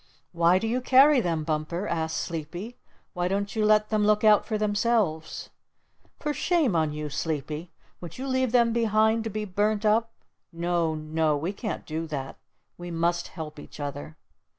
[0.31, 2.75] "Why do you carry them, Bumper?" asked Sleepy.
[3.13, 5.51] "Why don't you let them look out for themselves?"
[6.19, 7.69] "For shame on you, Sleepy!
[7.99, 10.11] Would you leave them behind to be burnt up?
[10.51, 12.39] No, no, we can't do that.
[12.79, 14.17] We must help each other."